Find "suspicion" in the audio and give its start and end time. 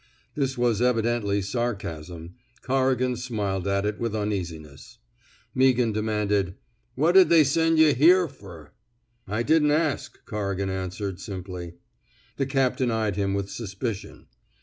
13.51-14.25